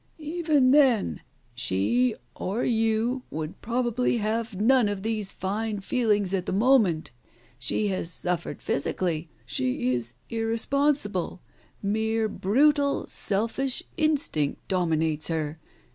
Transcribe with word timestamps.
"Even 0.17 0.71
then, 0.71 1.21
she 1.53 2.15
or 2.35 2.63
you 2.65 3.21
would 3.29 3.61
probably 3.61 4.17
have 4.17 4.55
none 4.59 4.89
of 4.89 5.03
these 5.03 5.31
fine 5.31 5.79
feelings 5.79 6.33
at 6.33 6.47
the 6.47 6.51
moment. 6.51 7.11
She 7.59 7.89
has 7.89 8.09
suffered 8.09 8.63
physically; 8.63 9.29
she 9.45 9.93
is 9.93 10.15
irresponsible: 10.27 11.43
mere 11.83 12.27
brutal 12.27 13.05
selfish 13.09 13.83
instinct 13.95 14.67
dominates 14.67 15.27
her. 15.27 15.59